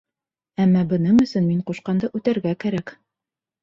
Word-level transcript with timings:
Әммә 0.65 0.83
бының 0.95 1.21
өсөн 1.27 1.47
мин 1.53 1.63
ҡушҡанды 1.69 2.13
үтәргә 2.23 2.59
кәрәк. 2.67 3.01